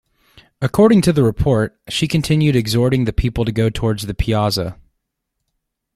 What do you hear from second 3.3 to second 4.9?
to go towards the piazza.